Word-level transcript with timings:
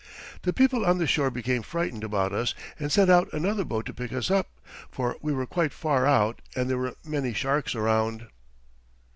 The 0.41 0.51
people 0.51 0.83
on 0.83 0.97
the 0.97 1.05
shore 1.05 1.29
became 1.29 1.61
frightened 1.61 2.03
about 2.03 2.33
us 2.33 2.55
and 2.79 2.91
sent 2.91 3.11
out 3.11 3.31
another 3.33 3.63
boat 3.63 3.85
to 3.85 3.93
pick 3.93 4.11
us 4.11 4.31
up, 4.31 4.49
for 4.89 5.15
we 5.21 5.31
were 5.31 5.45
quite 5.45 5.73
far 5.73 6.07
out 6.07 6.41
and 6.55 6.67
there 6.67 6.79
were 6.79 6.95
many 7.05 7.33
sharks 7.35 7.75
around. 7.75 8.25